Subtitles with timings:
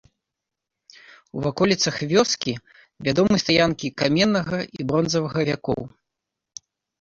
[1.39, 2.53] У ваколіцах вёскі
[3.09, 5.81] вядомы стаянкі каменнага і бронзавага вякоў.